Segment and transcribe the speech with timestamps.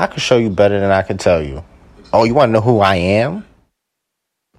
[0.00, 1.64] I can show you better than I can tell you.
[2.12, 3.44] Oh, you want to know who I am?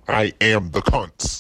[0.06, 1.40] I am the cunts.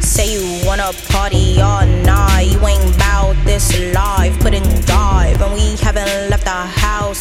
[0.00, 2.48] Say you wanna party all night.
[2.52, 4.38] You ain't bout this life.
[4.38, 4.54] Put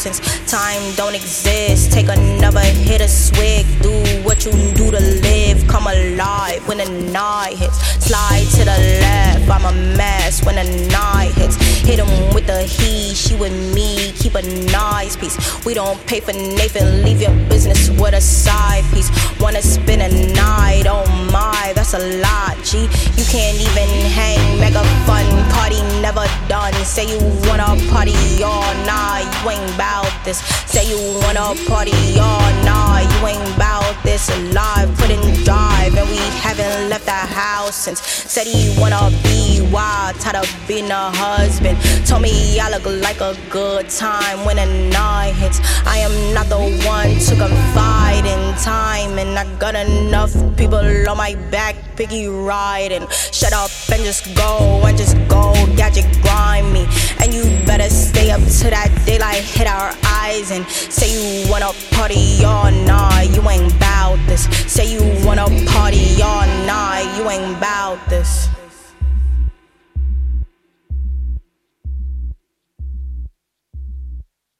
[0.02, 1.92] since time don't exist.
[1.92, 3.68] Take another hit of swig.
[3.82, 3.92] Do
[4.26, 5.68] what you do to live.
[5.68, 7.78] Come alive when the night hits.
[8.04, 9.48] Slide to the left.
[9.48, 11.56] I'm a mess when the night hits.
[11.86, 13.16] Hit him with the heat.
[13.16, 14.12] She with me.
[14.14, 15.38] Keep a nice piece.
[15.66, 17.04] We don't pay for Nathan.
[17.04, 19.12] Leave your business with a side piece.
[19.40, 20.86] Wanna spend a night?
[20.88, 22.58] Oh my, that's a lot.
[22.64, 22.82] G,
[23.18, 24.60] you can't even hang.
[24.60, 26.74] Mega fun party never done.
[26.86, 29.21] Say you wanna party all night.
[29.44, 30.40] You ain't bout this.
[30.68, 33.08] Say you wanna party all night.
[33.20, 34.90] You ain't bout this alive.
[35.12, 38.00] In drive and we haven't left the house since.
[38.02, 40.20] Said he wanna be wild.
[40.20, 41.78] Tired of being a husband.
[42.06, 45.60] Told me I look like a good time when the night hits.
[45.86, 51.18] I am not the one to confide in time, and I got enough people on
[51.18, 53.08] my back, piggy riding.
[53.10, 55.52] Shut up and just go and just go,
[59.32, 62.72] sky hit our eyes and say you wanna party y'all.
[62.86, 64.44] nah, you ain't bout this.
[64.72, 66.48] Say you wanna party y'all.
[66.66, 68.51] nah, you ain't bout this.